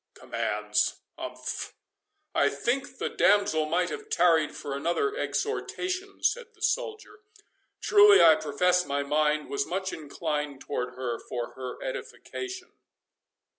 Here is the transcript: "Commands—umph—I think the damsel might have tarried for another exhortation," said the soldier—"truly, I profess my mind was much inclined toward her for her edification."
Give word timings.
"Commands—umph—I 0.15 2.49
think 2.49 2.97
the 2.97 3.07
damsel 3.07 3.67
might 3.67 3.91
have 3.91 4.09
tarried 4.09 4.55
for 4.55 4.75
another 4.75 5.15
exhortation," 5.15 6.23
said 6.23 6.55
the 6.55 6.61
soldier—"truly, 6.63 8.19
I 8.19 8.33
profess 8.33 8.83
my 8.83 9.03
mind 9.03 9.47
was 9.47 9.67
much 9.67 9.93
inclined 9.93 10.61
toward 10.61 10.95
her 10.95 11.19
for 11.19 11.51
her 11.51 11.79
edification." 11.83 12.71